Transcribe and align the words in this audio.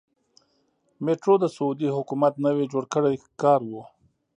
میټرو 1.03 1.35
د 1.43 1.45
سعودي 1.55 1.87
حکومت 1.97 2.33
نوی 2.45 2.65
جوړ 2.71 2.83
کړی 2.93 3.15
کار 3.41 3.59
و. 3.69 3.73